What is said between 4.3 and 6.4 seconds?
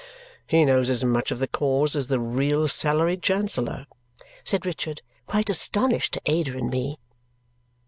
said Richard, quite astonished, to